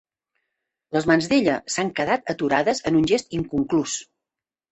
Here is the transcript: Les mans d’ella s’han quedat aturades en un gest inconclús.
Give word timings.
Les 0.95 1.07
mans 1.09 1.27
d’ella 1.33 1.57
s’han 1.75 1.91
quedat 2.01 2.33
aturades 2.35 2.83
en 2.91 2.99
un 3.01 3.05
gest 3.13 3.39
inconclús. 3.41 3.99